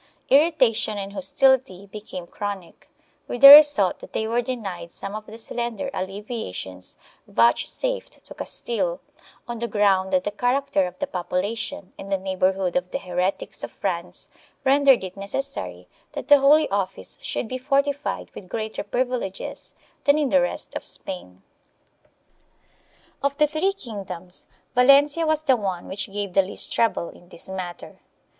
Irri 0.31 0.51
tation 0.57 0.95
and 0.97 1.13
hostility 1.13 1.85
became 1.85 2.25
chronic, 2.25 2.89
with 3.27 3.41
the 3.41 3.49
result 3.51 3.99
that 3.99 4.13
they 4.13 4.25
were 4.27 4.41
denied 4.41 4.91
some 4.91 5.13
of 5.13 5.27
the 5.27 5.37
slender 5.37 5.91
alleviations 5.93 6.95
vouchsafed 7.27 8.23
to 8.25 8.33
Castile, 8.33 8.99
on 9.47 9.59
the 9.59 9.67
ground 9.67 10.09
that 10.11 10.23
the 10.23 10.31
character 10.31 10.87
of 10.87 10.97
the 10.97 11.05
population 11.05 11.93
and 11.99 12.11
the 12.11 12.17
neighborhood 12.17 12.75
of 12.75 12.89
the 12.89 12.97
heretics 12.97 13.63
of 13.63 13.73
France 13.73 14.27
rendered 14.65 15.03
it 15.03 15.15
necessary 15.15 15.87
that 16.13 16.29
the 16.29 16.39
Holy 16.39 16.67
Office 16.69 17.19
should 17.21 17.47
be 17.47 17.59
fortified 17.59 18.31
with 18.33 18.49
greater 18.49 18.83
privileges 18.83 19.71
than 20.05 20.17
in 20.17 20.29
the 20.29 20.41
rest 20.41 20.73
of 20.75 20.83
Spain. 20.83 21.43
Of 23.21 23.37
the 23.37 23.45
three 23.45 23.73
kingdoms 23.73 24.47
Valencia 24.73 25.27
was 25.27 25.43
the 25.43 25.55
one 25.57 25.87
which 25.87 26.11
gave 26.11 26.33
the 26.33 26.41
least 26.41 26.73
trouble 26.73 27.09
in 27.09 27.29
this 27.29 27.47
matter. 27.47 27.99